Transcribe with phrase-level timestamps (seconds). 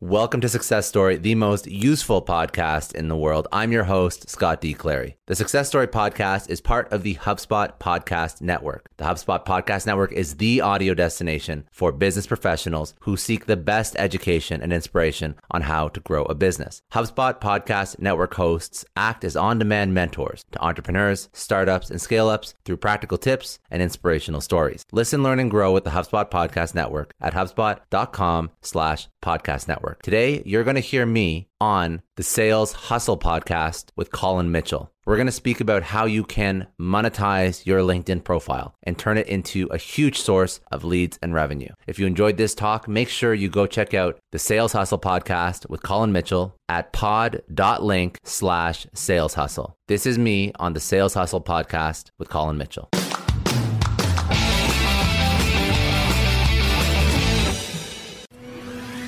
[0.00, 3.48] Welcome to Success Story, the most useful podcast in the world.
[3.50, 4.74] I'm your host, Scott D.
[4.74, 5.16] Clary.
[5.24, 8.90] The Success Story podcast is part of the HubSpot Podcast Network.
[8.98, 13.96] The HubSpot Podcast Network is the audio destination for business professionals who seek the best
[13.98, 16.82] education and inspiration on how to grow a business.
[16.92, 22.54] HubSpot Podcast Network hosts act as on demand mentors to entrepreneurs, startups, and scale ups
[22.66, 24.84] through practical tips and inspirational stories.
[24.92, 29.85] Listen, learn, and grow with the HubSpot Podcast Network at HubSpot.com slash podcast network.
[29.86, 30.02] Network.
[30.02, 34.90] Today, you're going to hear me on the Sales Hustle podcast with Colin Mitchell.
[35.06, 39.28] We're going to speak about how you can monetize your LinkedIn profile and turn it
[39.28, 41.72] into a huge source of leads and revenue.
[41.86, 45.70] If you enjoyed this talk, make sure you go check out the Sales Hustle podcast
[45.70, 49.76] with Colin Mitchell at pod.link slash sales hustle.
[49.86, 52.90] This is me on the Sales Hustle podcast with Colin Mitchell.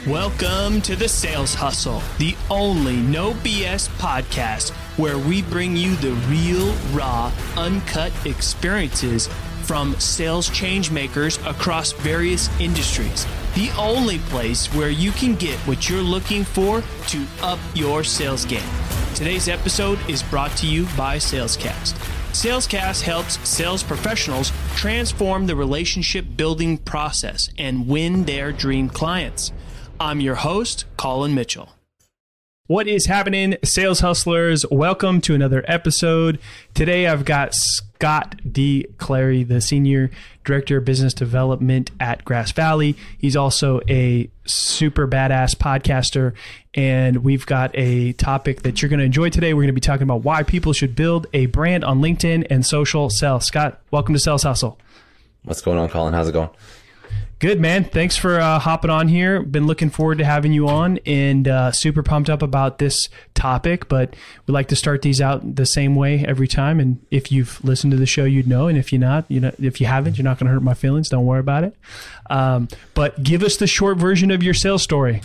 [0.08, 6.12] Welcome to the Sales Hustle, the only no BS podcast where we bring you the
[6.30, 9.26] real, raw, uncut experiences
[9.64, 13.26] from sales change makers across various industries.
[13.54, 18.46] The only place where you can get what you're looking for to up your sales
[18.46, 18.70] game.
[19.14, 21.92] Today's episode is brought to you by Salescast.
[22.32, 29.52] Salescast helps sales professionals transform the relationship building process and win their dream clients.
[30.00, 31.70] I'm your host, Colin Mitchell.
[32.68, 34.64] What is happening, sales hustlers?
[34.70, 36.38] Welcome to another episode.
[36.74, 38.86] Today I've got Scott D.
[38.98, 40.10] Clary, the Senior
[40.44, 42.94] Director of Business Development at Grass Valley.
[43.16, 46.34] He's also a super badass podcaster.
[46.74, 49.52] And we've got a topic that you're going to enjoy today.
[49.52, 52.64] We're going to be talking about why people should build a brand on LinkedIn and
[52.64, 53.40] social sell.
[53.40, 54.78] Scott, welcome to Sales Hustle.
[55.42, 56.14] What's going on, Colin?
[56.14, 56.50] How's it going?
[57.38, 57.84] Good man.
[57.84, 59.42] Thanks for uh, hopping on here.
[59.42, 63.88] Been looking forward to having you on, and uh, super pumped up about this topic.
[63.88, 66.80] But we like to start these out the same way every time.
[66.80, 68.66] And if you've listened to the show, you'd know.
[68.66, 70.74] And if you're not, you know, if you haven't, you're not going to hurt my
[70.74, 71.08] feelings.
[71.08, 71.76] Don't worry about it.
[72.28, 75.22] Um, but give us the short version of your sales story.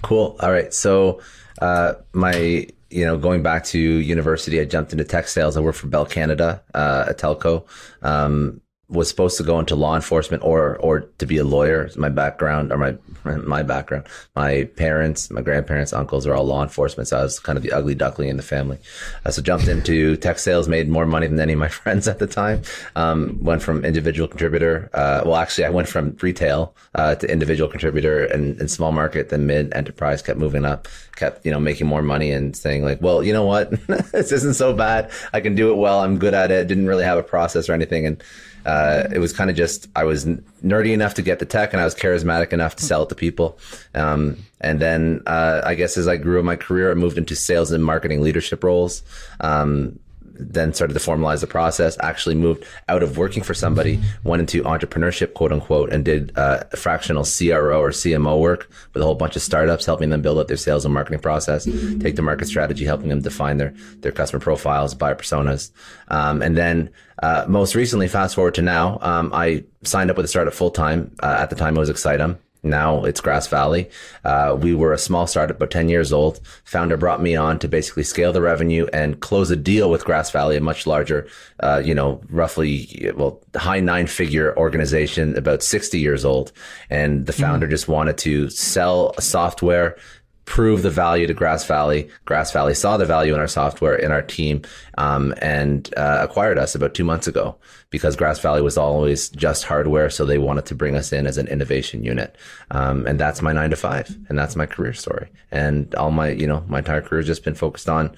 [0.00, 0.36] Cool.
[0.40, 0.72] All right.
[0.72, 1.20] So
[1.60, 5.56] uh, my you know, going back to university, I jumped into tech sales.
[5.56, 7.66] I worked for Bell Canada, uh, a telco.
[8.02, 11.90] Um, was supposed to go into law enforcement or or to be a lawyer.
[11.96, 14.06] My background or my my background,
[14.36, 17.08] my parents, my grandparents, uncles are all law enforcement.
[17.08, 18.78] So I was kind of the ugly duckling in the family.
[19.24, 22.20] Uh, so jumped into tech sales, made more money than any of my friends at
[22.20, 22.62] the time.
[22.94, 24.88] Um, went from individual contributor.
[24.94, 29.30] Uh, well, actually, I went from retail uh, to individual contributor and, and small market,
[29.30, 30.22] then mid enterprise.
[30.22, 30.86] Kept moving up,
[31.16, 33.70] kept you know making more money and saying like, well, you know what,
[34.12, 35.10] this isn't so bad.
[35.32, 36.00] I can do it well.
[36.00, 36.68] I'm good at it.
[36.68, 38.22] Didn't really have a process or anything, and
[38.66, 41.80] uh, it was kind of just I was nerdy enough to get the tech, and
[41.80, 43.58] I was charismatic enough to sell it to people.
[43.94, 47.36] Um, and then uh, I guess as I grew in my career, I moved into
[47.36, 49.02] sales and marketing leadership roles.
[49.40, 50.00] Um,
[50.38, 51.96] then started to formalize the process.
[52.00, 56.64] Actually moved out of working for somebody, went into entrepreneurship, quote unquote, and did uh,
[56.76, 60.48] fractional CRO or CMO work with a whole bunch of startups, helping them build out
[60.48, 61.64] their sales and marketing process,
[62.00, 65.70] take the market strategy, helping them define their their customer profiles, buyer personas,
[66.08, 66.90] um, and then
[67.22, 70.70] uh, most recently, fast forward to now, um, I signed up with a startup full
[70.70, 71.14] time.
[71.22, 72.38] Uh, at the time, it was Excitem.
[72.68, 73.88] Now it's Grass Valley.
[74.24, 76.40] Uh, we were a small startup, about 10 years old.
[76.64, 80.30] Founder brought me on to basically scale the revenue and close a deal with Grass
[80.30, 81.28] Valley, a much larger,
[81.60, 86.52] uh, you know, roughly, well, high nine figure organization, about 60 years old.
[86.90, 87.70] And the founder mm.
[87.70, 89.96] just wanted to sell software
[90.46, 92.08] prove the value to Grass Valley.
[92.24, 94.62] Grass Valley saw the value in our software, in our team,
[94.96, 97.56] um, and uh, acquired us about two months ago
[97.90, 100.08] because Grass Valley was always just hardware.
[100.08, 102.36] So they wanted to bring us in as an innovation unit.
[102.70, 104.16] Um, and that's my nine to five.
[104.28, 105.28] And that's my career story.
[105.50, 108.16] And all my, you know, my entire career has just been focused on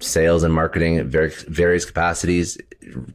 [0.00, 2.58] sales and marketing at various, various capacities,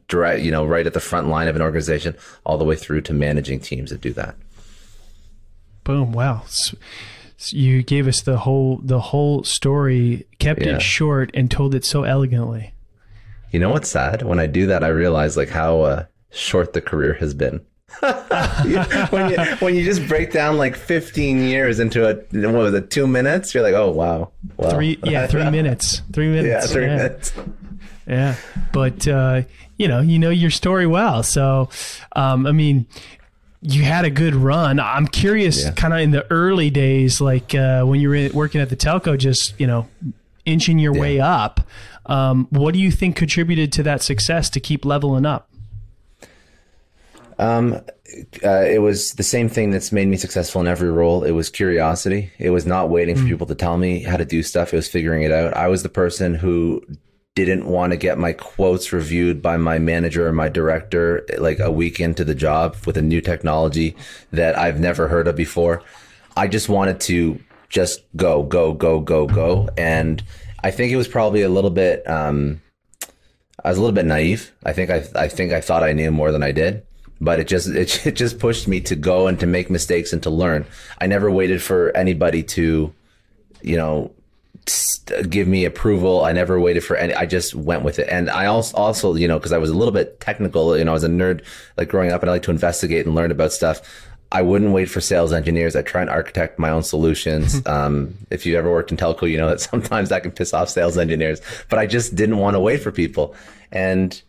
[0.08, 3.02] direct, you know, right at the front line of an organization, all the way through
[3.02, 4.36] to managing teams that do that.
[5.84, 6.10] Boom.
[6.10, 6.42] Wow.
[7.50, 10.76] You gave us the whole the whole story, kept yeah.
[10.76, 12.72] it short, and told it so elegantly.
[13.50, 14.22] You know what's sad?
[14.22, 17.60] When I do that, I realize like how uh, short the career has been.
[19.10, 22.14] when you when you just break down like 15 years into a
[22.50, 24.70] what was it two minutes you're like oh wow, wow.
[24.70, 26.96] three yeah three minutes three minutes yeah three yeah.
[26.96, 27.32] minutes
[28.06, 28.34] yeah
[28.72, 29.42] but uh,
[29.78, 31.70] you know you know your story well so
[32.16, 32.86] um, I mean
[33.68, 34.78] you had a good run.
[34.78, 35.72] I'm curious, yeah.
[35.72, 39.18] kind of in the early days, like uh, when you were working at the telco,
[39.18, 39.88] just you know,
[40.44, 41.00] inching your yeah.
[41.00, 41.60] way up.
[42.06, 45.50] Um, what do you think contributed to that success to keep leveling up?
[47.38, 47.80] Um,
[48.44, 51.24] uh, it was the same thing that's made me successful in every role.
[51.24, 52.30] It was curiosity.
[52.38, 53.28] It was not waiting for mm.
[53.28, 54.72] people to tell me how to do stuff.
[54.72, 55.54] It was figuring it out.
[55.54, 56.82] I was the person who
[57.44, 61.70] didn't want to get my quotes reviewed by my manager or my director like a
[61.70, 63.94] week into the job with a new technology
[64.32, 65.82] that I've never heard of before.
[66.34, 67.38] I just wanted to
[67.68, 69.68] just go, go, go, go, go.
[69.76, 70.24] And
[70.64, 72.62] I think it was probably a little bit, um,
[73.62, 74.52] I was a little bit naive.
[74.64, 76.86] I think I, I think I thought I knew more than I did,
[77.20, 80.22] but it just, it, it just pushed me to go and to make mistakes and
[80.22, 80.64] to learn.
[81.02, 82.94] I never waited for anybody to,
[83.60, 84.14] you know,
[85.28, 86.24] give me approval.
[86.24, 87.14] I never waited for any.
[87.14, 88.08] I just went with it.
[88.10, 90.90] And I also, also, you know, because I was a little bit technical, you know,
[90.90, 91.44] I was a nerd,
[91.76, 93.80] like growing up, and I like to investigate and learn about stuff.
[94.32, 95.76] I wouldn't wait for sales engineers.
[95.76, 97.64] I try and architect my own solutions.
[97.66, 100.68] um, if you ever worked in telco, you know that sometimes that can piss off
[100.68, 101.40] sales engineers.
[101.68, 103.34] But I just didn't want to wait for people.
[103.70, 104.20] And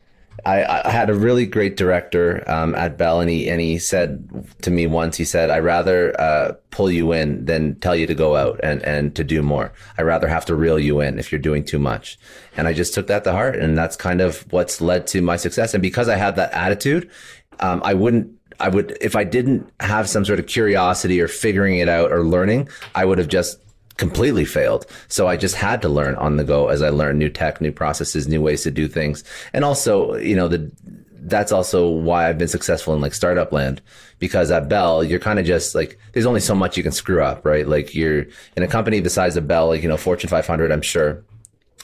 [0.46, 4.30] I, I, had a really great director um, at Bell, and he and he said
[4.62, 8.16] to me once, he said, "I'd rather uh, pull you in than tell you to
[8.16, 9.74] go out and and to do more.
[9.98, 12.20] I'd rather have to reel you in if you're doing too much."
[12.56, 15.38] And I just took that to heart, and that's kind of what's led to my
[15.38, 15.74] success.
[15.74, 17.10] And because I had that attitude,
[17.60, 18.32] um, I wouldn't.
[18.60, 22.24] I would if I didn't have some sort of curiosity or figuring it out or
[22.24, 23.60] learning, I would have just
[23.98, 24.86] completely failed.
[25.08, 27.72] So I just had to learn on the go as I learned new tech, new
[27.72, 29.24] processes, new ways to do things.
[29.54, 30.72] And also, you know, the,
[31.14, 33.82] that's also why I've been successful in like startup land
[34.20, 37.22] because at Bell, you're kind of just like, there's only so much you can screw
[37.22, 37.68] up, right?
[37.68, 40.82] Like you're in a company the size of Bell, like, you know, Fortune 500, I'm
[40.82, 41.24] sure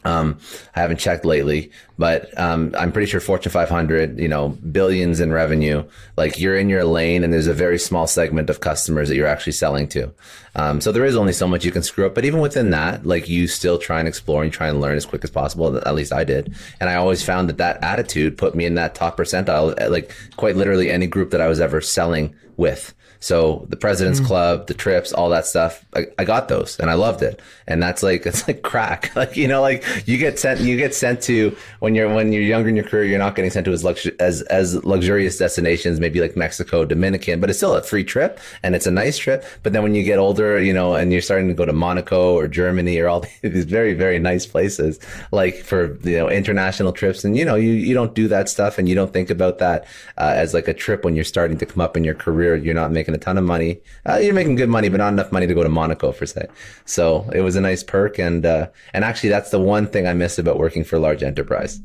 [0.05, 0.37] um,
[0.75, 5.31] I haven't checked lately, but um, I'm pretty sure Fortune 500, you know, billions in
[5.31, 5.83] revenue.
[6.17, 9.27] Like you're in your lane, and there's a very small segment of customers that you're
[9.27, 10.13] actually selling to.
[10.55, 12.15] Um, so there is only so much you can screw up.
[12.15, 15.05] But even within that, like you still try and explore and try and learn as
[15.05, 15.77] quick as possible.
[15.77, 18.95] At least I did, and I always found that that attitude put me in that
[18.95, 19.89] top percentile.
[19.89, 22.93] Like quite literally, any group that I was ever selling with.
[23.23, 24.25] So the President's mm.
[24.25, 27.41] Club, the trips, all that stuff, I, I, got those and I loved it.
[27.67, 29.11] And that's like it's like crack.
[29.23, 32.41] Like you know, like you get sent you get sent to when you're when you're
[32.41, 35.99] younger in your career, you're not getting sent to as luxu- as as luxurious destinations,
[35.99, 39.45] maybe like Mexico, Dominican, but it's still a free trip and it's a nice trip.
[39.61, 42.33] But then when you get older, you know, and you're starting to go to Monaco
[42.33, 44.99] or Germany or all these very very nice places,
[45.31, 48.77] like for you know international trips, and you know you you don't do that stuff
[48.77, 49.85] and you don't think about that
[50.17, 52.57] uh, as like a trip when you're starting to come up in your career.
[52.57, 53.79] You're not making making a ton of money.
[54.05, 56.47] Uh, you're making good money, but not enough money to go to Monaco for say.
[56.85, 60.13] So it was a nice perk, and uh, and actually that's the one thing I
[60.13, 61.79] miss about working for large enterprise.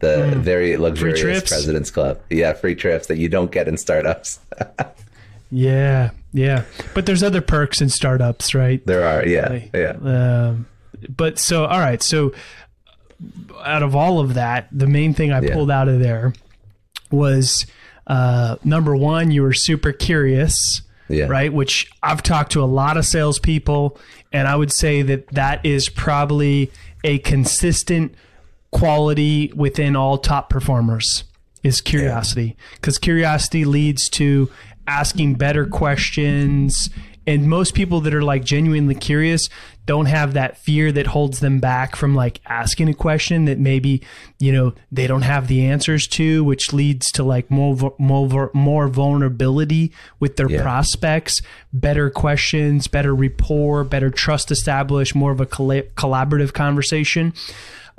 [0.00, 0.36] The mm.
[0.36, 2.20] very luxurious President's Club.
[2.30, 4.40] Yeah, free trips that you don't get in startups.
[5.50, 8.84] yeah, yeah, but there's other perks in startups, right?
[8.86, 9.26] There are.
[9.26, 9.96] Yeah, like, yeah.
[10.02, 10.66] Um,
[11.08, 12.32] but so all right, so
[13.62, 15.52] out of all of that, the main thing I yeah.
[15.52, 16.32] pulled out of there
[17.10, 17.66] was
[18.06, 20.82] uh, number one, you were super curious.
[21.08, 21.26] Yeah.
[21.26, 21.52] Right.
[21.52, 23.98] Which I've talked to a lot of salespeople,
[24.32, 26.70] and I would say that that is probably
[27.02, 28.14] a consistent
[28.70, 31.24] quality within all top performers
[31.62, 34.50] is curiosity because curiosity leads to
[34.86, 36.88] asking better questions
[37.26, 39.48] and most people that are like genuinely curious
[39.86, 44.02] don't have that fear that holds them back from like asking a question that maybe
[44.38, 48.88] you know they don't have the answers to which leads to like more more more
[48.88, 50.62] vulnerability with their yeah.
[50.62, 57.32] prospects better questions better rapport better trust established more of a collaborative conversation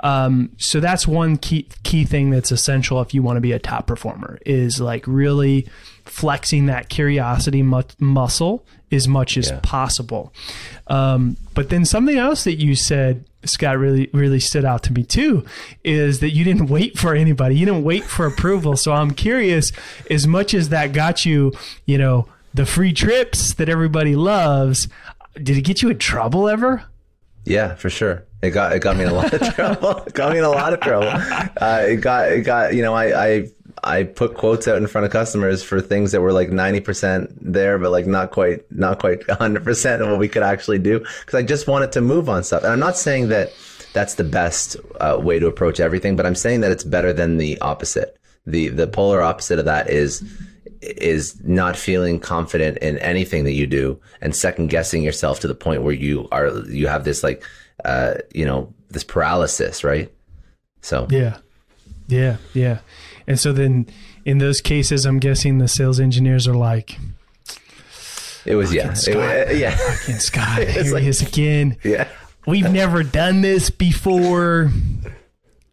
[0.02, 3.58] um, so that's one key key thing that's essential if you want to be a
[3.58, 5.68] top performer is like really
[6.04, 9.60] flexing that curiosity mu- muscle as much as yeah.
[9.62, 10.32] possible.
[10.88, 15.04] Um, but then something else that you said, Scott, really really stood out to me
[15.04, 15.44] too,
[15.84, 17.56] is that you didn't wait for anybody.
[17.56, 18.76] You didn't wait for approval.
[18.76, 19.70] So I'm curious,
[20.10, 21.52] as much as that got you,
[21.86, 24.88] you know, the free trips that everybody loves,
[25.34, 26.84] did it get you in trouble ever?
[27.44, 28.24] Yeah, for sure.
[28.42, 30.04] It got it got me in a lot of trouble.
[30.12, 31.08] got me in a lot of trouble.
[31.08, 33.46] Uh, it got it got you know I I
[33.84, 37.30] I put quotes out in front of customers for things that were like ninety percent
[37.40, 40.98] there, but like not quite not quite hundred percent of what we could actually do
[41.00, 42.62] because I just wanted to move on stuff.
[42.64, 43.52] And I'm not saying that
[43.92, 47.36] that's the best uh, way to approach everything, but I'm saying that it's better than
[47.38, 48.16] the opposite.
[48.46, 50.22] the The polar opposite of that is
[50.82, 55.54] is not feeling confident in anything that you do and second guessing yourself to the
[55.54, 57.42] point where you are you have this like
[57.84, 60.12] uh, you know, this paralysis, right?
[60.80, 61.38] So yeah,
[62.08, 62.78] yeah, yeah.
[63.26, 63.86] And so then
[64.24, 66.98] in those cases, I'm guessing the sales engineers are like,
[68.44, 71.76] it was yeah, Scott, it, yeah, fucking Scott, here like, he is again.
[71.82, 72.08] Yeah,
[72.46, 74.70] we've never done this before.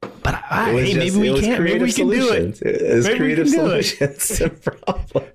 [0.01, 1.63] But I, hey, just, maybe we can't.
[1.63, 2.61] Maybe we can do it.
[2.61, 4.41] It was maybe creative solutions.
[4.63, 5.25] problem.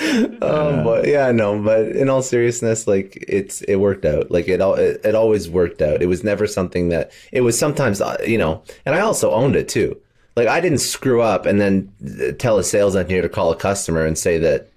[0.42, 4.30] um, but yeah, no, but in all seriousness, like it's it worked out.
[4.30, 6.00] Like it all it, it always worked out.
[6.00, 9.56] It was never something that it was sometimes uh, you know, and I also owned
[9.56, 10.00] it too.
[10.36, 13.56] Like I didn't screw up and then uh, tell a sales engineer to call a
[13.56, 14.70] customer and say that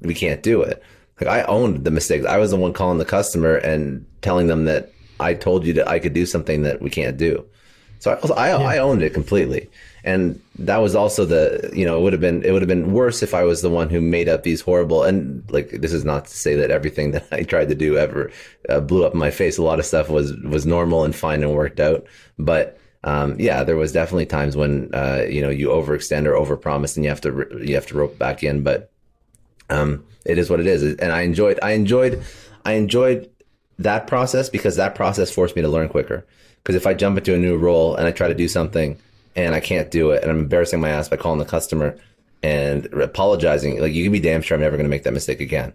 [0.00, 0.82] we can't do it.
[1.20, 2.26] Like I owned the mistakes.
[2.26, 5.88] I was the one calling the customer and telling them that I told you that
[5.88, 7.46] I could do something that we can't do.
[8.06, 8.66] So I, I, yeah.
[8.66, 9.68] I owned it completely
[10.06, 12.92] and that was also the you know it would have been it would have been
[12.92, 16.04] worse if I was the one who made up these horrible and like this is
[16.04, 18.30] not to say that everything that I tried to do ever
[18.68, 19.58] uh, blew up in my face.
[19.58, 22.06] A lot of stuff was was normal and fine and worked out,
[22.38, 26.96] but um, yeah, there was definitely times when uh, you know you overextend or overpromise
[26.96, 28.62] and you have to you have to rope back in.
[28.62, 28.90] But
[29.70, 32.22] um, it is what it is, and I enjoyed I enjoyed
[32.64, 33.28] I enjoyed
[33.78, 36.24] that process because that process forced me to learn quicker.
[36.66, 38.98] Because if I jump into a new role and I try to do something
[39.36, 41.96] and I can't do it, and I'm embarrassing my ass by calling the customer
[42.42, 43.80] and apologizing.
[43.80, 45.74] Like you can be damn sure I'm never going to make that mistake again.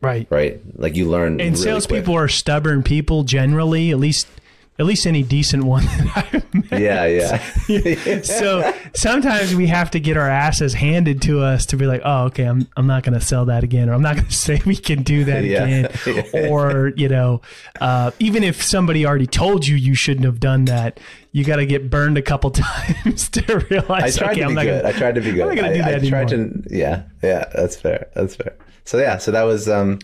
[0.00, 0.28] Right.
[0.30, 0.60] Right.
[0.76, 1.40] Like you learn.
[1.40, 3.90] And really salespeople are stubborn people generally.
[3.90, 4.28] At least
[4.78, 6.80] at least any decent one that I've met.
[6.80, 8.20] Yeah, yeah.
[8.22, 12.24] so sometimes we have to get our asses handed to us to be like, oh,
[12.24, 14.60] okay, I'm I'm not going to sell that again, or I'm not going to say
[14.66, 15.64] we can do that yeah.
[15.64, 17.40] again, or you know,
[17.80, 21.00] uh, even if somebody already told you you shouldn't have done that,
[21.32, 24.18] you got to get burned a couple times to realize.
[24.18, 24.82] I tried okay, to I'm not good.
[24.82, 25.40] Gonna, I tried to be good.
[25.42, 26.62] I'm not going to do that I, I tried to.
[26.70, 27.50] Yeah, yeah.
[27.54, 28.08] That's fair.
[28.14, 28.56] That's fair.
[28.84, 29.68] So yeah, so that was.
[29.68, 30.00] um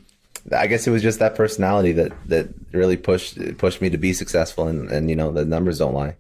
[0.51, 4.13] I guess it was just that personality that that really pushed pushed me to be
[4.13, 6.17] successful, and and you know the numbers don't lie.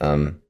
[0.00, 0.40] Um,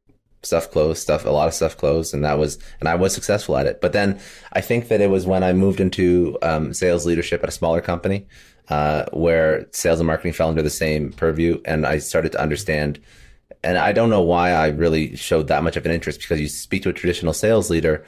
[0.43, 3.57] stuff closed, stuff a lot of stuff closed, and that was and I was successful
[3.57, 3.81] at it.
[3.81, 4.21] But then
[4.53, 7.81] I think that it was when I moved into um, sales leadership at a smaller
[7.81, 8.27] company,
[8.69, 13.01] uh, where sales and marketing fell under the same purview, and I started to understand.
[13.65, 16.47] And I don't know why I really showed that much of an interest because you
[16.47, 18.05] speak to a traditional sales leader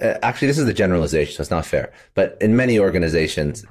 [0.00, 1.92] Uh, actually, this is the generalization, so it's not fair.
[2.14, 3.64] But in many organizations,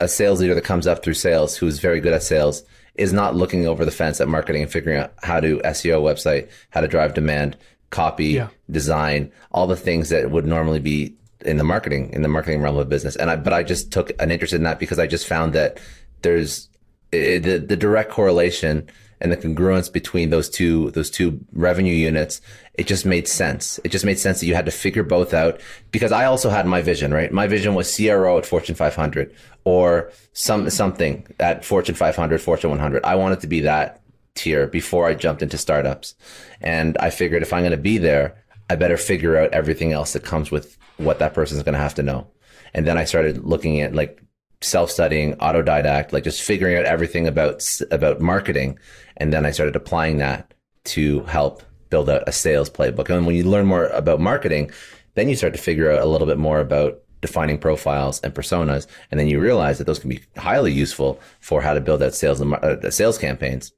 [0.00, 3.36] a sales leader that comes up through sales who's very good at sales is not
[3.36, 6.80] looking over the fence at marketing and figuring out how to SEO a website, how
[6.80, 7.56] to drive demand,
[7.90, 8.48] copy, yeah.
[8.70, 12.76] design, all the things that would normally be in the marketing in the marketing realm
[12.76, 13.16] of business.
[13.16, 15.78] And I, but I just took an interest in that because I just found that
[16.22, 16.68] there's
[17.12, 18.88] it, the the direct correlation
[19.20, 22.40] and the congruence between those two those two revenue units
[22.80, 23.78] it just made sense.
[23.84, 25.60] It just made sense that you had to figure both out
[25.90, 27.30] because i also had my vision right?
[27.30, 29.34] My vision was cro at fortune 500
[29.64, 34.00] or some something at fortune 500 fortune 100 i wanted to be that
[34.34, 36.14] tier before i jumped into startups.
[36.62, 40.14] And i figured if i'm going to be there i better figure out everything else
[40.14, 42.28] that comes with what that person is going to have to know.
[42.72, 44.22] And then i started looking at like
[44.62, 48.78] self-studying autodidact like just figuring out everything about about marketing.
[49.18, 50.54] And then I started applying that
[50.96, 53.10] to help build out a sales playbook.
[53.10, 54.70] And when you learn more about marketing,
[55.14, 58.86] then you start to figure out a little bit more about defining profiles and personas.
[59.10, 62.14] And then you realize that those can be highly useful for how to build out
[62.14, 63.72] sales and uh, sales campaigns.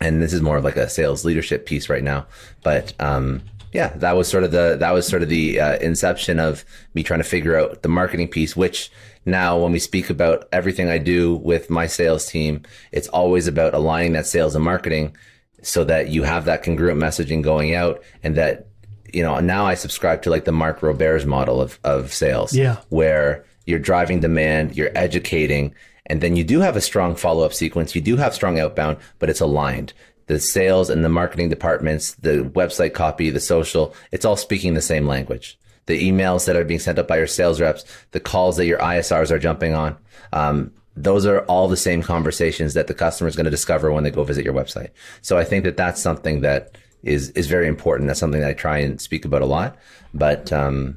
[0.00, 2.26] and this is more of like a sales leadership piece right now.
[2.62, 6.38] But um, yeah, that was sort of the that was sort of the uh, inception
[6.38, 8.56] of me trying to figure out the marketing piece.
[8.56, 8.90] Which
[9.26, 13.74] now, when we speak about everything I do with my sales team, it's always about
[13.74, 15.16] aligning that sales and marketing
[15.64, 18.68] so that you have that congruent messaging going out, and that
[19.12, 22.78] you know now I subscribe to like the Mark Roberge model of of sales, yeah,
[22.90, 25.74] where you're driving demand, you're educating,
[26.06, 27.94] and then you do have a strong follow up sequence.
[27.94, 29.92] You do have strong outbound, but it's aligned.
[30.26, 34.82] The sales and the marketing departments, the website copy, the social, it's all speaking the
[34.82, 35.58] same language.
[35.86, 38.78] The emails that are being sent up by your sales reps, the calls that your
[38.78, 39.96] ISRs are jumping on,
[40.32, 44.04] um, those are all the same conversations that the customer is going to discover when
[44.04, 44.90] they go visit your website.
[45.22, 48.06] So I think that that's something that is is very important.
[48.06, 49.76] That's something that I try and speak about a lot.
[50.12, 50.96] But um,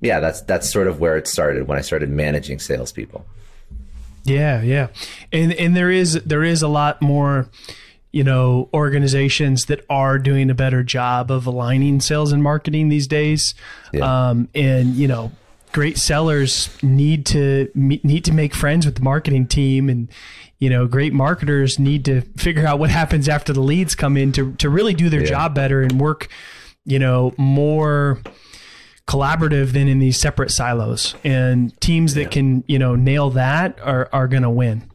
[0.00, 3.24] yeah, that's that's sort of where it started when I started managing salespeople.
[4.24, 4.88] Yeah, yeah,
[5.32, 7.48] and and there is there is a lot more,
[8.12, 13.06] you know, organizations that are doing a better job of aligning sales and marketing these
[13.06, 13.54] days.
[13.92, 14.30] Yeah.
[14.30, 15.30] Um, and you know,
[15.74, 20.08] great sellers need to need to make friends with the marketing team, and
[20.58, 24.32] you know, great marketers need to figure out what happens after the leads come in
[24.32, 25.26] to to really do their yeah.
[25.26, 26.28] job better and work,
[26.86, 28.20] you know, more
[29.06, 31.14] collaborative than in these separate silos.
[31.24, 34.90] And teams that can, you know, nail that are, are going to win.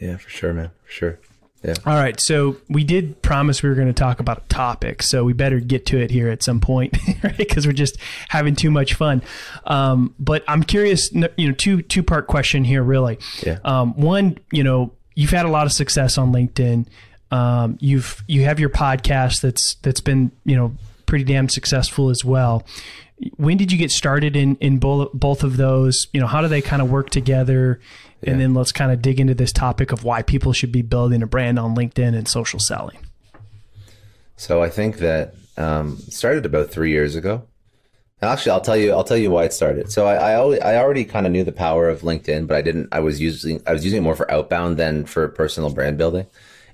[0.00, 0.70] Yeah, for sure, man.
[0.84, 1.18] For sure.
[1.66, 1.74] Yeah.
[1.84, 2.18] All right.
[2.20, 5.02] So we did promise we were going to talk about a topic.
[5.02, 7.36] So we better get to it here at some point, right?
[7.36, 9.20] Because we're just having too much fun.
[9.64, 13.18] Um, but I'm curious, you know, two, two part question here, really.
[13.44, 13.58] Yeah.
[13.64, 16.86] Um, one, you know, you've had a lot of success on LinkedIn.
[17.32, 22.24] Um, you've, you have your podcast that's, that's been, you know, pretty damn successful as
[22.24, 22.64] well
[23.36, 26.06] when did you get started in in both both of those?
[26.12, 27.80] You know, how do they kind of work together?
[28.22, 28.32] Yeah.
[28.32, 31.22] And then let's kind of dig into this topic of why people should be building
[31.22, 32.98] a brand on LinkedIn and social selling.
[34.36, 37.42] So I think that um, started about three years ago.
[38.22, 38.92] Actually, I'll tell you.
[38.92, 39.92] I'll tell you why it started.
[39.92, 42.62] So I, I, always, I already kind of knew the power of LinkedIn, but I
[42.62, 42.88] didn't.
[42.90, 46.26] I was using I was using it more for outbound than for personal brand building.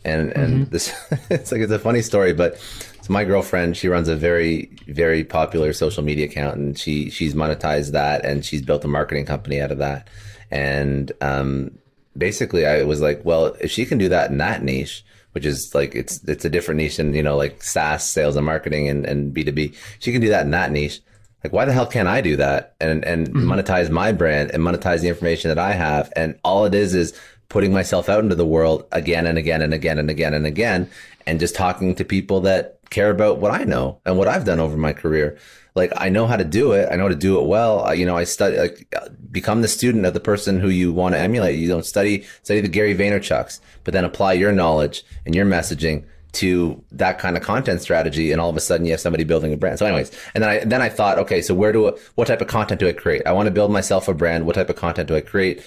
[0.05, 0.71] And and mm-hmm.
[0.71, 0.95] this
[1.31, 2.59] it's like it's a funny story, but
[3.03, 7.35] so my girlfriend, she runs a very, very popular social media account, and she she's
[7.35, 10.07] monetized that, and she's built a marketing company out of that.
[10.53, 11.79] And um,
[12.17, 15.75] basically, I was like, well, if she can do that in that niche, which is
[15.75, 19.07] like it's it's a different niche than you know like SaaS sales and marketing and
[19.07, 21.01] and B two B, she can do that in that niche.
[21.43, 23.51] Like, why the hell can't I do that and and mm-hmm.
[23.51, 26.13] monetize my brand and monetize the information that I have?
[26.15, 29.75] And all it is is putting myself out into the world again and again and
[29.75, 30.91] again and again and again,
[31.27, 34.61] and just talking to people that care about what I know and what I've done
[34.61, 35.39] over my career.
[35.75, 36.89] Like I know how to do it.
[36.91, 37.81] I know how to do it well.
[37.81, 38.95] I, you know, I study, like,
[39.31, 41.59] become the student of the person who you want to emulate.
[41.59, 46.05] You don't study, study the Gary Vaynerchuk's, but then apply your knowledge and your messaging
[46.33, 48.33] to that kind of content strategy.
[48.33, 49.79] And all of a sudden you have somebody building a brand.
[49.79, 52.41] So anyways, and then I, then I thought, okay, so where do, I, what type
[52.43, 53.23] of content do I create?
[53.27, 54.47] I want to build myself a brand.
[54.47, 55.63] What type of content do I create?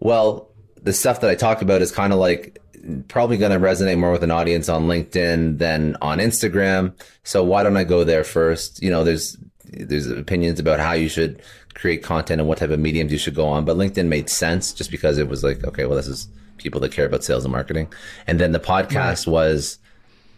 [0.00, 0.50] Well,
[0.82, 2.60] the stuff that I talk about is kind of like
[3.08, 6.92] probably going to resonate more with an audience on LinkedIn than on Instagram.
[7.24, 8.82] So why don't I go there first?
[8.82, 11.42] You know, there's there's opinions about how you should
[11.74, 14.72] create content and what type of mediums you should go on, but LinkedIn made sense
[14.72, 17.52] just because it was like, okay, well, this is people that care about sales and
[17.52, 17.92] marketing.
[18.26, 19.32] And then the podcast right.
[19.32, 19.78] was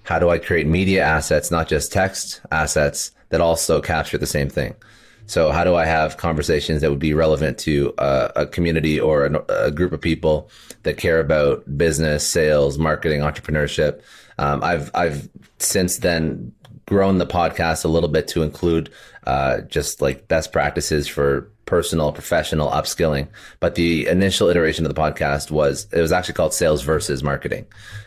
[0.02, 4.48] how do I create media assets, not just text assets that also capture the same
[4.48, 4.74] thing.
[5.28, 9.26] So how do I have conversations that would be relevant to uh, a community or
[9.26, 10.50] a, a, group of people
[10.84, 14.00] that care about business, sales, marketing, entrepreneurship?
[14.38, 16.52] Um, I've I've since then
[16.86, 18.90] grown the podcast a little bit to include
[19.26, 23.28] uh, just like best practices for personal, professional upskilling.
[23.60, 27.66] But the initial iteration of the podcast was it was actually called Sales versus Marketing,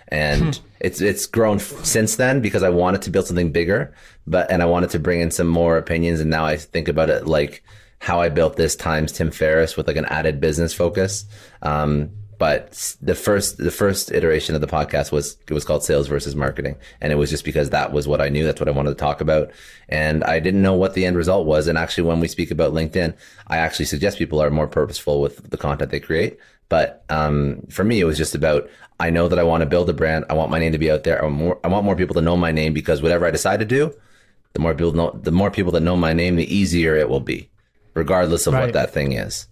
[0.10, 0.66] and hmm.
[0.80, 3.94] it's it's grown f- since then because I wanted to build something bigger
[4.28, 6.20] but and I wanted to bring in some more opinions.
[6.20, 7.64] And now I think about it like
[8.00, 11.26] how I built this times Tim Ferriss with like an added business focus.
[11.62, 16.08] Um, but the first the first iteration of the podcast was it was called sales
[16.08, 16.76] versus marketing.
[17.00, 18.44] And it was just because that was what i knew.
[18.44, 19.52] That's what i wanted to talk about.
[19.90, 21.68] And i didn't know what the end result was.
[21.68, 25.52] And actually when we speak about linkedin i actually suggest people are more purposeful with
[25.52, 26.40] the content they create.
[26.68, 28.68] But um, for me it was just about
[29.00, 30.26] i know that i want to build a brand.
[30.28, 31.22] I want my name to be out there.
[31.22, 33.60] I want, more, I want more people to know my name because whatever i decide
[33.60, 33.94] to do
[34.54, 37.22] the more people know, the more people that know my name, the easier it will
[37.22, 37.52] be,
[37.94, 38.64] regardless of right.
[38.64, 39.48] what that thing is.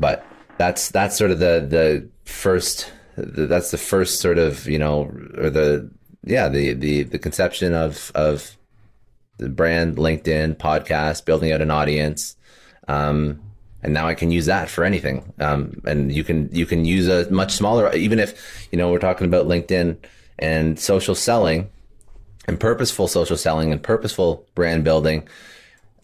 [0.00, 0.26] But
[0.60, 5.10] that's that's sort of the the first the, that's the first sort of you know
[5.38, 5.90] or the
[6.22, 8.58] yeah the the the conception of of
[9.38, 12.36] the brand LinkedIn podcast, building out an audience.
[12.88, 13.40] Um,
[13.82, 15.32] and now I can use that for anything.
[15.40, 18.98] Um, and you can you can use a much smaller, even if you know we're
[18.98, 19.96] talking about LinkedIn
[20.38, 21.70] and social selling
[22.46, 25.26] and purposeful social selling and purposeful brand building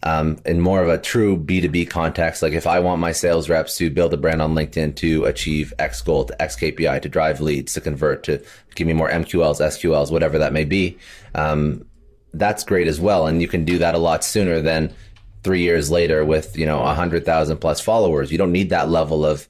[0.03, 2.41] um, in more of a true B2B context.
[2.41, 5.73] Like if I want my sales reps to build a brand on LinkedIn to achieve
[5.79, 8.43] X goal, to X KPI, to drive leads, to convert, to
[8.75, 10.97] give me more MQLs, SQLs, whatever that may be,
[11.35, 11.85] um,
[12.33, 13.27] that's great as well.
[13.27, 14.93] And you can do that a lot sooner than
[15.43, 18.31] three years later with, you know, a hundred thousand plus followers.
[18.31, 19.47] You don't need that level of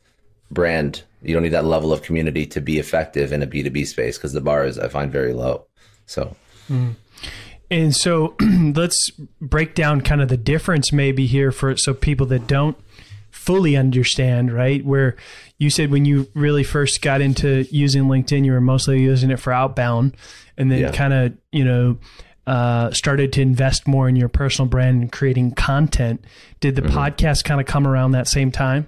[0.51, 1.03] brand.
[1.21, 4.33] You don't need that level of community to be effective in a B2B space because
[4.33, 5.65] the bar is, I find, very low.
[6.05, 6.35] So,
[6.69, 6.95] mm.
[7.69, 9.09] And so let's
[9.41, 12.77] break down kind of the difference maybe here for so people that don't
[13.29, 14.83] fully understand, right?
[14.85, 15.15] Where
[15.57, 19.39] you said when you really first got into using LinkedIn, you were mostly using it
[19.39, 20.15] for outbound
[20.57, 20.91] and then yeah.
[20.91, 21.97] kind of, you know,
[22.47, 26.23] uh, started to invest more in your personal brand and creating content.
[26.61, 26.97] Did the mm-hmm.
[26.97, 28.87] podcast kind of come around that same time?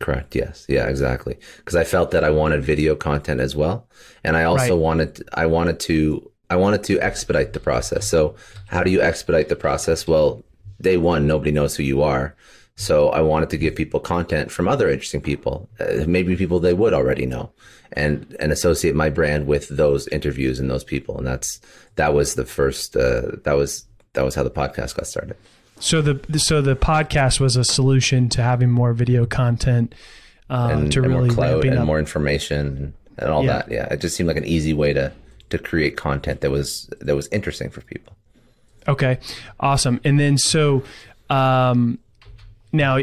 [0.00, 0.34] Correct.
[0.34, 0.66] Yes.
[0.68, 0.88] Yeah.
[0.88, 1.38] Exactly.
[1.58, 3.88] Because I felt that I wanted video content as well,
[4.22, 4.82] and I also right.
[4.82, 8.06] wanted I wanted to I wanted to expedite the process.
[8.06, 8.34] So,
[8.66, 10.06] how do you expedite the process?
[10.06, 10.44] Well,
[10.80, 12.34] day one, nobody knows who you are.
[12.76, 16.74] So, I wanted to give people content from other interesting people, uh, maybe people they
[16.74, 17.50] would already know,
[17.92, 21.18] and and associate my brand with those interviews and those people.
[21.18, 21.60] And that's
[21.96, 22.96] that was the first.
[22.96, 25.36] Uh, that was that was how the podcast got started.
[25.78, 29.94] So the so the podcast was a solution to having more video content
[30.48, 31.86] uh, and, to and really more cloud and up.
[31.86, 33.52] more information and all yeah.
[33.52, 33.70] that.
[33.70, 35.12] Yeah, it just seemed like an easy way to
[35.50, 38.16] to create content that was that was interesting for people.
[38.88, 39.18] Okay,
[39.58, 40.00] awesome.
[40.04, 40.82] And then so
[41.28, 41.98] um,
[42.72, 42.98] now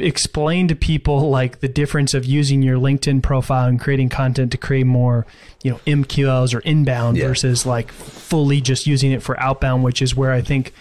[0.00, 4.58] explain to people like the difference of using your LinkedIn profile and creating content to
[4.58, 5.26] create more,
[5.62, 7.28] you know, MQLs or inbound yeah.
[7.28, 10.72] versus like fully just using it for outbound, which is where I think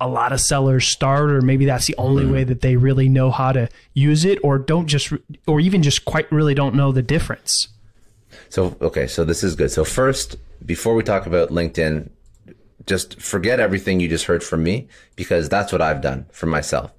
[0.00, 2.32] a lot of sellers start or maybe that's the only mm.
[2.32, 5.12] way that they really know how to use it or don't just
[5.46, 7.68] or even just quite really don't know the difference.
[8.50, 9.70] So, okay, so this is good.
[9.70, 12.10] So, first, before we talk about LinkedIn,
[12.86, 16.92] just forget everything you just heard from me because that's what I've done for myself.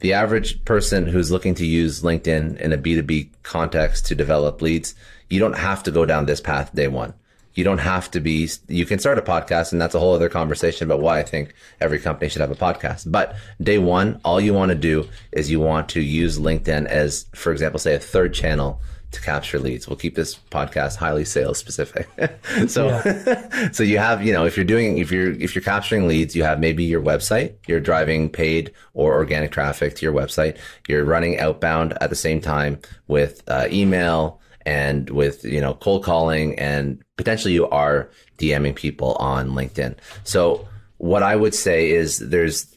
[0.00, 4.94] The average person who's looking to use LinkedIn in a B2B context to develop leads,
[5.28, 7.14] you don't have to go down this path day one.
[7.54, 10.28] You don't have to be, you can start a podcast, and that's a whole other
[10.28, 13.10] conversation about why I think every company should have a podcast.
[13.10, 17.26] But day one, all you want to do is you want to use LinkedIn as,
[17.32, 18.80] for example, say a third channel
[19.14, 19.88] to capture leads.
[19.88, 22.08] We'll keep this podcast highly sales specific.
[22.68, 23.70] so, yeah.
[23.72, 26.42] so you have, you know, if you're doing, if you're, if you're capturing leads, you
[26.42, 30.58] have maybe your website, you're driving paid or organic traffic to your website.
[30.88, 36.04] You're running outbound at the same time with uh, email and with, you know, cold
[36.04, 39.96] calling and potentially you are DMing people on LinkedIn.
[40.24, 40.66] So
[40.98, 42.74] what I would say is there's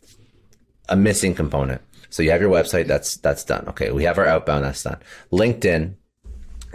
[0.89, 1.81] a missing component.
[2.09, 3.67] So you have your website, that's that's done.
[3.69, 4.99] Okay, we have our outbound, that's done.
[5.31, 5.95] LinkedIn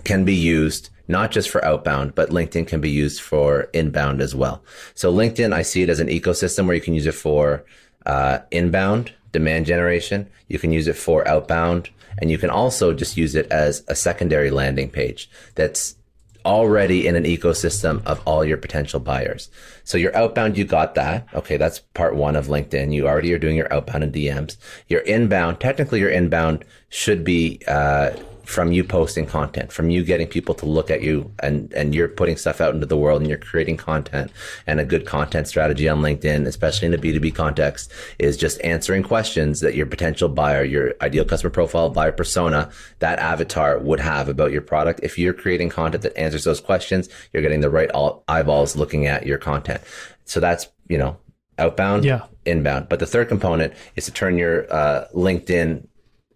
[0.04, 4.34] can be used not just for outbound, but LinkedIn can be used for inbound as
[4.34, 4.62] well.
[4.94, 7.64] So LinkedIn, I see it as an ecosystem where you can use it for
[8.06, 10.28] uh, inbound demand generation.
[10.48, 13.94] You can use it for outbound, and you can also just use it as a
[13.94, 15.96] secondary landing page that's
[16.44, 19.48] already in an ecosystem of all your potential buyers.
[19.84, 21.26] So your outbound, you got that.
[21.34, 22.92] Okay, that's part one of LinkedIn.
[22.92, 24.56] You already are doing your outbound and DMs.
[24.88, 28.10] Your inbound, technically, your inbound should be uh,
[28.44, 32.08] from you posting content, from you getting people to look at you and, and you're
[32.08, 34.30] putting stuff out into the world and you're creating content
[34.66, 39.02] and a good content strategy on LinkedIn, especially in a B2B context, is just answering
[39.02, 44.28] questions that your potential buyer, your ideal customer profile, buyer persona, that avatar would have
[44.28, 45.00] about your product.
[45.02, 47.90] If you're creating content that answers those questions, you're getting the right
[48.28, 49.82] eyeballs looking at your content.
[50.24, 51.16] So that's, you know,
[51.58, 52.22] outbound, yeah.
[52.44, 52.88] inbound.
[52.88, 55.86] But the third component is to turn your uh, LinkedIn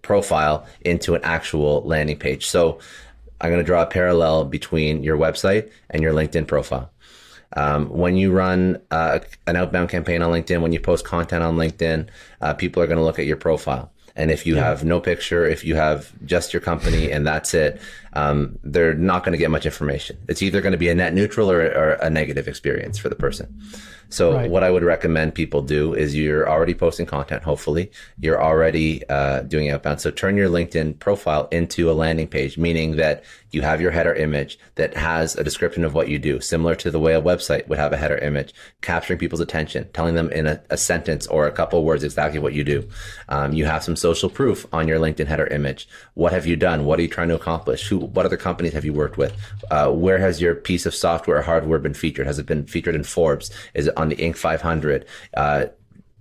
[0.07, 2.47] profile into an actual landing page.
[2.47, 2.79] So
[3.41, 6.91] I'm going to draw a parallel between your website and your LinkedIn profile.
[7.57, 11.57] Um, when you run uh, an outbound campaign on LinkedIn, when you post content on
[11.57, 12.09] LinkedIn,
[12.41, 13.93] uh, people are going to look at your profile.
[14.17, 14.65] And if you yeah.
[14.65, 17.81] have no picture, if you have just your company and that's it,
[18.15, 20.17] um, they're not going to get much information.
[20.29, 23.15] It's either going to be a net neutral or, or a negative experience for the
[23.15, 23.61] person.
[24.09, 24.51] So right.
[24.51, 27.43] what I would recommend people do is you're already posting content.
[27.43, 30.01] Hopefully you're already uh, doing outbound.
[30.01, 33.25] So turn your LinkedIn profile into a landing page, meaning that
[33.57, 36.91] you have your header image that has a description of what you do, similar to
[36.91, 40.47] the way a website would have a header image, capturing people's attention, telling them in
[40.47, 42.87] a, a sentence or a couple words exactly what you do.
[43.31, 45.89] Um, you have some social proof on your LinkedIn header image.
[46.13, 46.85] What have you done?
[46.85, 47.89] What are you trying to accomplish?
[47.89, 49.35] Who, what other companies have you worked with?
[49.71, 52.27] Uh, where has your piece of software or hardware been featured?
[52.27, 53.51] Has it been featured in Forbes?
[53.73, 54.37] Is it on the Inc.
[54.37, 55.07] 500.
[55.35, 55.67] Uh,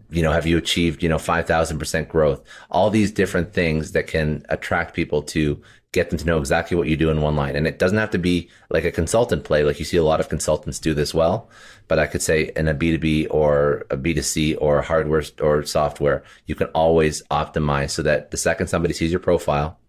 [0.09, 2.41] you know, have you achieved, you know, 5,000% growth?
[2.71, 5.61] All these different things that can attract people to
[5.95, 7.55] get them to know exactly what you do in one line.
[7.55, 9.63] And it doesn't have to be like a consultant play.
[9.63, 11.49] Like you see a lot of consultants do this well,
[11.87, 16.53] but I could say in a B2B or a B2C or hardware or software, you
[16.53, 19.79] can always optimize so that the second somebody sees your profile,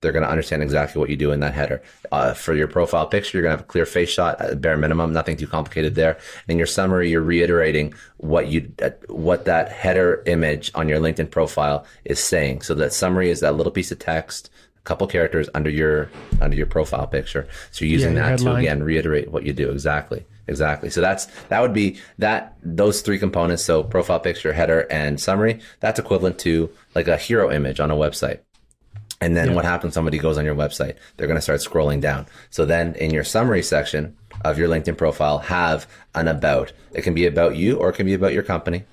[0.00, 1.82] they're going to understand exactly what you do in that header.
[2.10, 4.78] Uh, for your profile picture, you're going to have a clear face shot, at bare
[4.78, 6.16] minimum, nothing too complicated there.
[6.48, 8.72] In your summary, you're reiterating what you
[9.08, 12.62] what that header image on your LinkedIn profile is saying.
[12.62, 14.48] So that summary is that little piece of text
[14.80, 17.46] a couple characters under your under your profile picture.
[17.70, 20.24] So you're using yeah, that to again reiterate what you do exactly.
[20.46, 20.90] Exactly.
[20.90, 23.64] So that's that would be that those three components.
[23.64, 25.60] So profile picture, header, and summary.
[25.78, 28.40] That's equivalent to like a hero image on a website.
[29.20, 29.54] And then yeah.
[29.54, 29.94] what happens?
[29.94, 30.96] Somebody goes on your website.
[31.16, 32.26] They're going to start scrolling down.
[32.48, 36.72] So then in your summary section of your LinkedIn profile, have an about.
[36.94, 38.84] It can be about you or it can be about your company.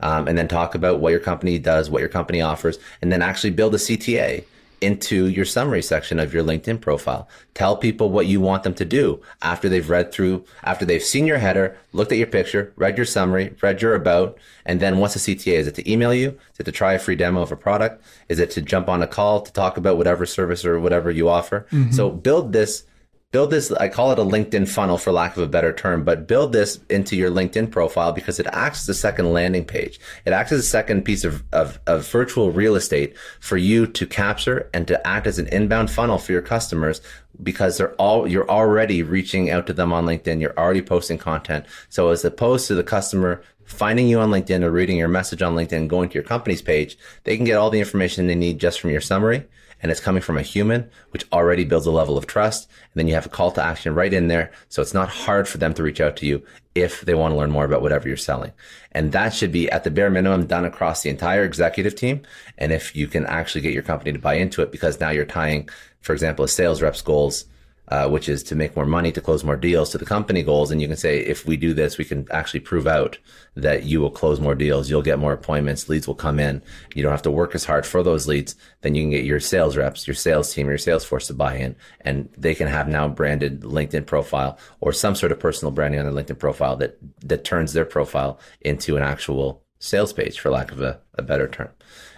[0.00, 3.22] Um, and then talk about what your company does, what your company offers, and then
[3.22, 4.44] actually build a CTA
[4.80, 7.28] into your summary section of your LinkedIn profile.
[7.54, 11.26] Tell people what you want them to do after they've read through, after they've seen
[11.26, 15.14] your header, looked at your picture, read your summary, read your about, and then what's
[15.14, 15.54] the CTA?
[15.54, 16.38] Is it to email you?
[16.52, 18.02] Is it to try a free demo of a product?
[18.28, 21.28] Is it to jump on a call to talk about whatever service or whatever you
[21.28, 21.66] offer?
[21.72, 21.92] Mm-hmm.
[21.92, 22.84] So build this
[23.32, 26.26] build this i call it a linkedin funnel for lack of a better term but
[26.26, 30.00] build this into your linkedin profile because it acts as a second landing page.
[30.24, 34.06] It acts as a second piece of, of, of virtual real estate for you to
[34.06, 37.00] capture and to act as an inbound funnel for your customers
[37.42, 40.40] because they're all you're already reaching out to them on linkedin.
[40.40, 41.66] You're already posting content.
[41.88, 45.56] So as opposed to the customer finding you on LinkedIn or reading your message on
[45.56, 48.80] LinkedIn, going to your company's page, they can get all the information they need just
[48.80, 49.44] from your summary
[49.82, 52.68] and it's coming from a human, which already builds a level of trust.
[52.68, 54.50] And then you have a call to action right in there.
[54.68, 56.42] So it's not hard for them to reach out to you
[56.74, 58.52] if they want to learn more about whatever you're selling.
[58.92, 62.22] And that should be at the bare minimum done across the entire executive team.
[62.58, 65.26] And if you can actually get your company to buy into it, because now you're
[65.26, 65.68] tying,
[66.00, 67.44] for example, a sales rep's goals
[67.88, 70.70] uh, which is to make more money to close more deals to the company goals.
[70.70, 73.18] And you can say, if we do this, we can actually prove out
[73.54, 74.90] that you will close more deals.
[74.90, 75.88] You'll get more appointments.
[75.88, 76.62] Leads will come in.
[76.94, 78.54] You don't have to work as hard for those leads.
[78.82, 81.56] Then you can get your sales reps, your sales team, your sales force to buy
[81.56, 86.00] in and they can have now branded LinkedIn profile or some sort of personal branding
[86.00, 90.50] on their LinkedIn profile that, that turns their profile into an actual sales page for
[90.50, 91.68] lack of a, a better term.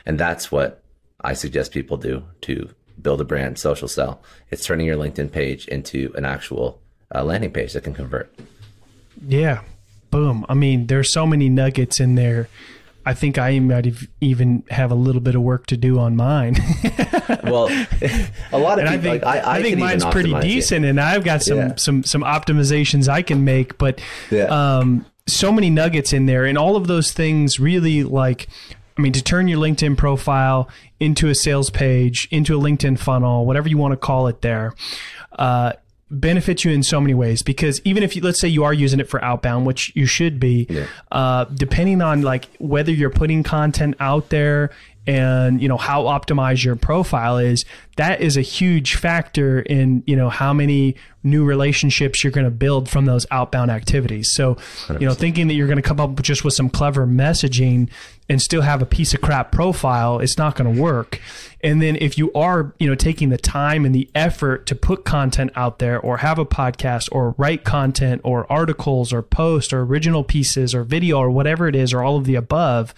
[0.06, 0.82] And that's what
[1.20, 2.70] I suggest people do to
[3.02, 4.22] build a brand social sell.
[4.50, 6.80] It's turning your LinkedIn page into an actual
[7.14, 8.34] uh, landing page that can convert.
[9.26, 9.62] Yeah.
[10.10, 10.46] Boom.
[10.48, 12.48] I mean, there's so many nuggets in there.
[13.04, 13.86] I think I might
[14.20, 16.56] even have a little bit of work to do on mine.
[17.44, 17.68] well,
[18.52, 20.84] a lot of and people, I think, like, I, I, I think mine's pretty decent,
[20.84, 20.90] it.
[20.90, 21.76] and I've got some yeah.
[21.76, 23.78] some some optimizations I can make.
[23.78, 24.44] But yeah.
[24.44, 28.48] um, so many nuggets in there, and all of those things really like
[28.98, 30.68] I mean, to turn your LinkedIn profile
[31.00, 34.74] into a sales page, into a LinkedIn funnel, whatever you want to call it there,
[35.38, 35.72] uh,
[36.10, 38.98] benefits you in so many ways because even if you let's say you are using
[38.98, 40.86] it for outbound which you should be yeah.
[41.12, 44.70] uh, depending on like whether you're putting content out there
[45.08, 47.64] and you know how optimized your profile is
[47.96, 50.94] that is a huge factor in you know how many
[51.24, 55.00] new relationships you're going to build from those outbound activities so 100%.
[55.00, 57.88] you know thinking that you're going to come up just with some clever messaging
[58.28, 61.20] and still have a piece of crap profile it's not going to work
[61.62, 65.06] and then if you are you know taking the time and the effort to put
[65.06, 69.80] content out there or have a podcast or write content or articles or post or
[69.80, 72.94] original pieces or video or whatever it is or all of the above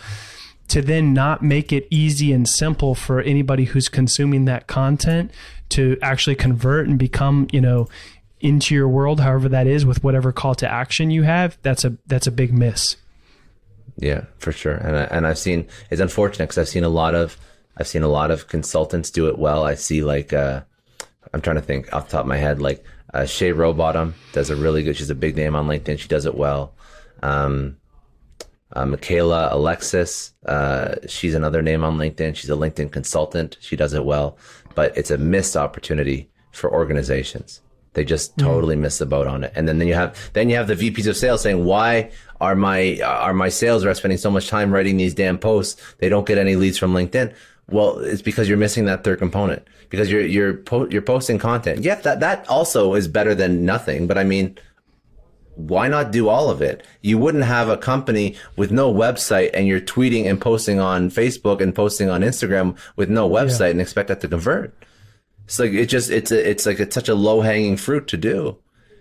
[0.71, 5.33] to then not make it easy and simple for anybody who's consuming that content
[5.71, 7.89] to actually convert and become, you know,
[8.41, 11.97] into your world, however that is, with whatever call to action you have, that's a
[12.07, 12.97] that's a big miss.
[13.99, 14.75] Yeah, for sure.
[14.75, 17.37] And I, and I've seen it's unfortunate because I've seen a lot of
[17.77, 19.65] I've seen a lot of consultants do it well.
[19.65, 20.63] I see like uh,
[21.35, 24.51] I'm trying to think off the top of my head like uh, Shay Rowbottom does
[24.51, 24.97] a really good.
[24.97, 25.99] She's a big name on LinkedIn.
[25.99, 26.73] She does it well.
[27.23, 27.77] Um,
[28.73, 32.37] uh, Michaela Alexis, uh, she's another name on LinkedIn.
[32.37, 33.57] She's a LinkedIn consultant.
[33.61, 34.39] She does it well,
[34.75, 37.61] but it's a missed opportunity for organizations.
[37.95, 38.45] They just mm.
[38.45, 39.53] totally miss the boat on it.
[39.57, 42.55] And then, then you have then you have the VPs of sales saying, "Why are
[42.55, 45.81] my are my sales reps spending so much time writing these damn posts?
[45.99, 47.35] They don't get any leads from LinkedIn."
[47.69, 51.81] Well, it's because you're missing that third component because you're you're po- you're posting content.
[51.81, 54.07] Yeah, that that also is better than nothing.
[54.07, 54.57] But I mean,
[55.69, 56.85] why not do all of it?
[57.03, 61.61] You wouldn't have a company with no website and you're tweeting and posting on Facebook
[61.61, 63.71] and posting on Instagram with no website yeah.
[63.71, 64.75] and expect that to convert.
[65.45, 68.17] It's like it just it's a, it's like it's such a low hanging fruit to
[68.17, 68.57] do.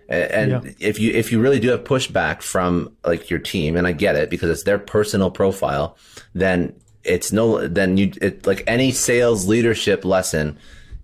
[0.10, 0.62] And Yeah.
[0.80, 4.16] if you if you really do have pushback from like your team, and I get
[4.16, 5.96] it because it's their personal profile,
[6.34, 10.58] then it's no then you it like any sales leadership lesson,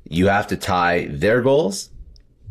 [0.10, 1.92] you have to tie their goals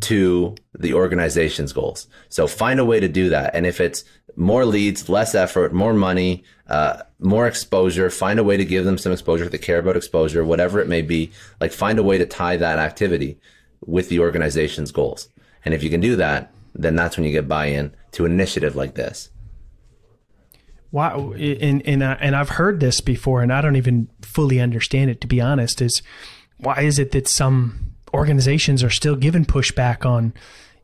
[0.00, 2.08] to the organization's goals.
[2.28, 3.54] So find a way to do that.
[3.54, 4.04] And if it's
[4.36, 8.98] more leads, less effort, more money, uh, more exposure, find a way to give them
[8.98, 11.30] some exposure if they care about exposure, whatever it may be.
[11.60, 13.38] Like find a way to tie that activity
[13.86, 15.28] with the organization's goals.
[15.64, 18.74] And if you can do that, then that's when you get buy-in to an initiative
[18.74, 19.30] like this.
[20.90, 25.10] Wow, and and uh, and I've heard this before, and I don't even fully understand
[25.10, 25.20] it.
[25.22, 26.02] To be honest, is
[26.58, 30.32] why is it that some organizations are still given pushback on,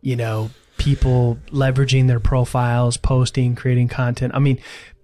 [0.03, 4.33] you know, people leveraging their profiles, posting, creating content?
[4.35, 4.59] I mean,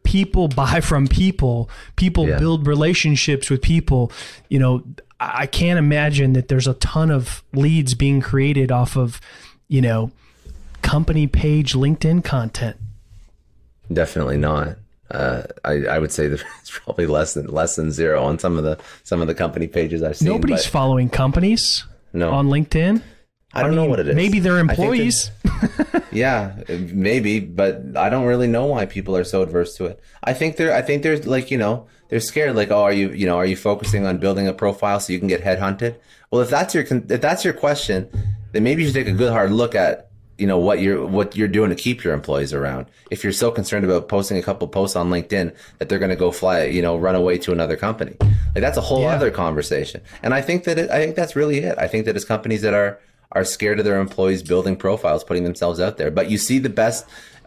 [0.04, 1.68] people buy from people.
[1.96, 2.38] People Yeah.
[2.38, 4.10] build relationships with people.
[4.48, 4.82] You know,
[5.18, 9.20] I can't imagine that there's a ton of leads being created off of,
[9.68, 10.10] you know,
[10.82, 12.76] company page LinkedIn content.
[13.92, 14.76] Definitely not.
[15.10, 18.58] Uh, I, I would say that it's probably less than less than zero on some
[18.58, 20.28] of the some of the company pages I've seen.
[20.28, 23.02] Nobody's following companies no, on LinkedIn.
[23.56, 24.14] I don't know mean, what it is.
[24.14, 25.30] Maybe they're think that- employees.
[26.12, 30.00] Yeah, maybe, but I don't really know why people are so adverse to it.
[30.24, 32.56] I think they're, I think there's like, you know, they're scared.
[32.56, 35.18] Like, oh, are you, you know, are you focusing on building a profile so you
[35.18, 35.96] can get headhunted?
[36.30, 38.08] Well, if that's your, con- if that's your question,
[38.52, 41.36] then maybe you should take a good hard look at, you know, what you're, what
[41.36, 42.86] you're doing to keep your employees around.
[43.10, 46.16] If you're so concerned about posting a couple posts on LinkedIn that they're going to
[46.16, 49.14] go fly, you know, run away to another company, like that's a whole Yeah.
[49.16, 50.00] other conversation.
[50.22, 51.76] And I think that it, I think that's really it.
[51.78, 52.98] I think that it's companies that are
[53.32, 56.10] are scared of their employees building profiles, putting themselves out there.
[56.10, 57.06] But you see the best.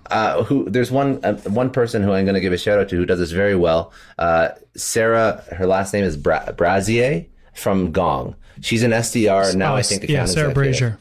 [0.10, 2.89] Uh, who there's one uh, one person who I'm going to give a shout out
[2.89, 3.94] to who does this very well.
[4.18, 8.36] Uh, Sarah, her last name is Bra- Brazier from Gong.
[8.62, 9.74] She's an SDR now.
[9.74, 10.54] Oh, I think yeah, Sarah.
[10.54, 10.98] Brazier.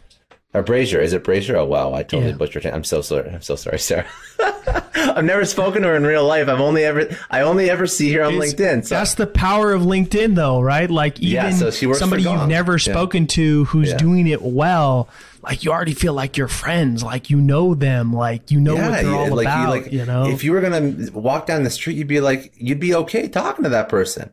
[0.54, 1.00] Or Brazier.
[1.00, 1.56] Is it Brazier?
[1.56, 2.36] Oh wow, I totally Yeah.
[2.36, 2.72] butchered it.
[2.72, 3.28] I'm so sorry.
[3.30, 4.06] I'm so sorry, Sarah.
[4.94, 6.48] I've never spoken to her in real life.
[6.48, 8.86] I've only ever I only ever see her on It's- LinkedIn.
[8.86, 10.90] So That's the power of LinkedIn, though, right?
[10.90, 12.78] Like even Yeah, so somebody you've never Yeah.
[12.78, 13.98] spoken to who's Yeah.
[13.98, 15.08] doing it well,
[15.42, 19.02] like you already feel like you're friends, like you know them, like you know what
[19.02, 19.62] they're all like, about.
[19.64, 22.52] You, like, you know, if you were gonna walk down the street, you'd be like,
[22.56, 24.30] you'd be okay talking to that person.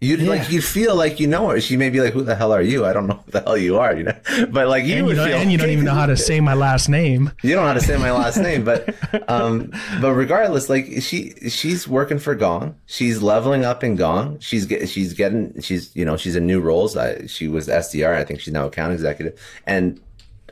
[0.00, 0.28] You'd Yeah.
[0.28, 1.60] like, you'd feel like you know her.
[1.60, 3.56] She may be like, "Who the hell are you?" I don't know who the hell
[3.56, 4.14] you are, you know.
[4.50, 6.52] But like, you and, you feel and you don't even know how to say my
[6.52, 7.32] last name.
[7.42, 8.94] You don't know how to say my last name, but
[9.28, 12.74] um, but regardless, like she she's working for Gong.
[12.84, 14.38] She's leveling up in Gong.
[14.40, 16.94] She's get, she's getting she's you know she's in new roles.
[16.96, 18.14] I, she was SDR.
[18.16, 19.98] I think she's now account executive, and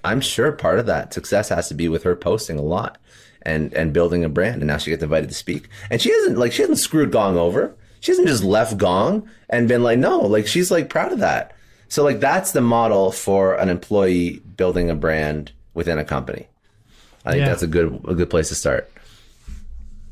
[0.04, 2.96] I'm sure part of that success has to be with her posting a lot
[3.42, 4.62] and and building a brand.
[4.62, 7.36] And now she gets invited to speak, and she hasn't like she hasn't screwed Gong
[7.36, 7.74] over.
[8.04, 11.52] She hasn't just left Gong and been like no, like she's like proud of that.
[11.88, 16.46] So like that's the model for an employee building a brand within a company.
[17.24, 17.48] I think Yeah.
[17.48, 18.90] that's a good a good place to start.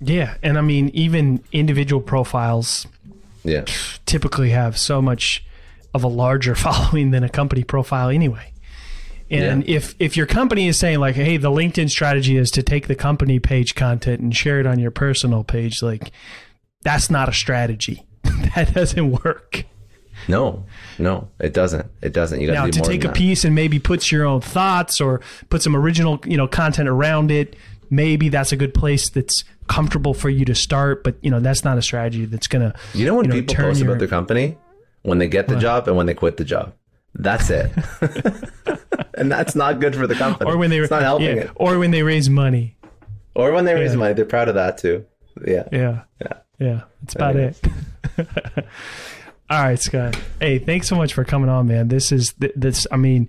[0.01, 2.87] Yeah, and I mean even individual profiles
[3.45, 3.65] Yeah.
[4.07, 5.45] typically have so much
[5.93, 8.53] of a larger following than a company profile anyway.
[9.31, 9.77] And Yeah.
[9.77, 12.95] if if your company is saying like, "Hey, the LinkedIn strategy is to take the
[12.95, 16.11] company page content and share it on your personal page," like
[16.83, 18.05] that's not a strategy.
[18.55, 19.65] that doesn't work.
[20.29, 20.65] No,
[20.99, 21.87] no, it doesn't.
[22.01, 22.41] It doesn't.
[22.41, 23.17] You got Now, to do to more take a that.
[23.17, 27.31] piece and maybe put your own thoughts or put some original, you know, content around
[27.33, 27.57] it,
[27.91, 31.03] maybe that's a good place that's comfortable for you to start.
[31.03, 32.73] But you know, that's not a strategy that's gonna.
[32.95, 34.57] You know when people turn post your- about their company
[35.03, 36.73] when they get the job and when they quit the job.
[37.15, 37.73] That's it.
[39.15, 40.51] and that's not good for the company.
[40.51, 41.51] or when they it's not helping yeah, it.
[41.57, 42.77] or when they raise money.
[43.35, 43.99] Or when they raise Yeah.
[43.99, 45.05] money, they're proud of that too.
[45.47, 45.69] Yeah.
[45.73, 46.03] Yeah.
[46.21, 46.33] Yeah.
[46.59, 46.83] Yeah.
[47.01, 47.61] That's about it.
[49.51, 50.17] All right, Scott.
[50.41, 51.89] Hey, thanks so much for coming on, man.
[51.89, 52.87] This is this.
[52.91, 53.29] I mean,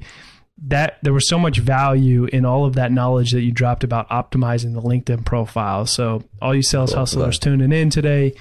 [0.65, 4.07] that there was so much value in all of that knowledge that you dropped about
[4.09, 5.85] optimizing the LinkedIn profile.
[5.85, 6.99] So, all you sales Cool.
[6.99, 8.35] hustlers tuning in today,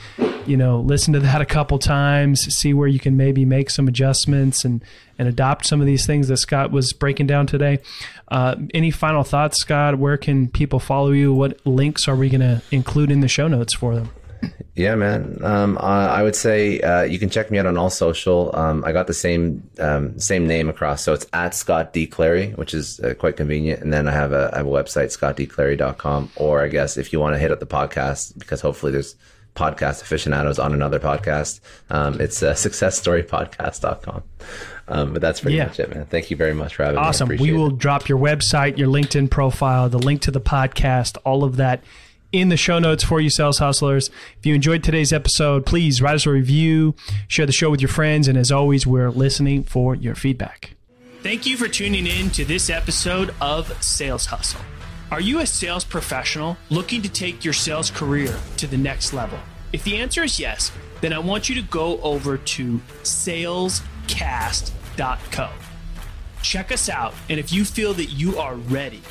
[0.46, 3.88] you know, listen to that a couple times, see where you can maybe make some
[3.88, 4.84] adjustments and
[5.18, 7.80] and adopt some of these things that Scott was breaking down today.
[8.28, 9.98] Uh, any final thoughts, Scott?
[9.98, 11.32] Where can people follow you?
[11.34, 14.10] What links are we going to include in the show notes for them?
[14.74, 15.38] Yeah, man.
[15.42, 18.50] Um, I I would say uh, you can check me out on all social.
[18.57, 22.52] Um, I got the same um, same name across, so it's at Scott D Clary,
[22.52, 23.83] which is uh, quite convenient.
[23.83, 26.31] And then I have a, I have a website, scottdclary.com.
[26.37, 29.14] Or I guess if you want to hit up the podcast, because hopefully there's
[29.54, 31.60] podcast aficionados on another podcast,
[31.90, 34.23] um, it's uh, successstorypodcast.com.
[34.88, 35.66] Um, but that's pretty Yeah.
[35.66, 36.06] much it, man.
[36.06, 37.06] Thank you very much for having me.
[37.06, 37.29] Awesome.
[37.29, 37.79] We will it.
[37.79, 41.83] drop your website, your LinkedIn profile, the link to the podcast, all of that
[42.33, 44.10] in the show notes for you, sales hustlers.
[44.38, 46.94] If you enjoyed today's episode, please write us a review,
[47.28, 50.74] share the show with your friends, and as always, we're listening for your feedback.
[51.22, 54.60] Thank you for tuning in to this episode of Sales Hustle.
[55.12, 59.38] Are you a sales professional looking to take your sales career to the next level?
[59.72, 63.80] If the answer is yes, then I want you to go over to salescast.co.
[66.42, 69.02] Check us out, and if you feel that you are ready,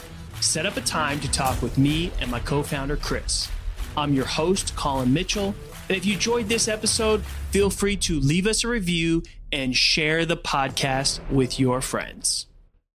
[0.42, 3.48] set up a time to talk with me and my co founder, Chris.
[3.96, 5.56] I'm your host, Colin Mitchell,
[5.88, 10.26] and if you enjoyed this episode, feel free to leave us a review and share
[10.26, 12.48] the podcast with your friends.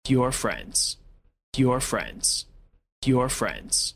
[0.08, 0.98] Your friends.
[1.56, 2.46] Your friends
[3.08, 3.96] your friends.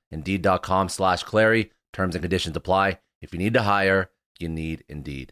[0.11, 1.71] Indeed.com slash Clary.
[1.93, 2.99] Terms and conditions apply.
[3.21, 5.29] If you need to hire, you need Indeed.